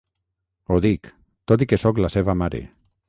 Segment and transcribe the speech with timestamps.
[0.71, 1.09] Ho dic,
[1.51, 2.63] tot i que sóc la seva mare.